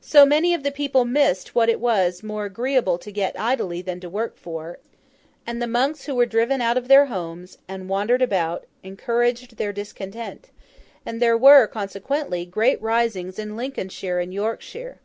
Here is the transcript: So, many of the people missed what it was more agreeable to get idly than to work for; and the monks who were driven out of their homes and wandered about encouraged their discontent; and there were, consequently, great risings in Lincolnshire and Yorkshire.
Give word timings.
So, 0.00 0.26
many 0.26 0.52
of 0.52 0.64
the 0.64 0.72
people 0.72 1.04
missed 1.04 1.54
what 1.54 1.68
it 1.68 1.78
was 1.78 2.24
more 2.24 2.46
agreeable 2.46 2.98
to 2.98 3.12
get 3.12 3.38
idly 3.38 3.82
than 3.82 4.00
to 4.00 4.10
work 4.10 4.36
for; 4.36 4.80
and 5.46 5.62
the 5.62 5.68
monks 5.68 6.06
who 6.06 6.16
were 6.16 6.26
driven 6.26 6.60
out 6.60 6.76
of 6.76 6.88
their 6.88 7.06
homes 7.06 7.58
and 7.68 7.88
wandered 7.88 8.20
about 8.20 8.66
encouraged 8.82 9.56
their 9.56 9.72
discontent; 9.72 10.50
and 11.06 11.22
there 11.22 11.38
were, 11.38 11.68
consequently, 11.68 12.44
great 12.44 12.82
risings 12.82 13.38
in 13.38 13.54
Lincolnshire 13.56 14.18
and 14.18 14.34
Yorkshire. 14.34 14.98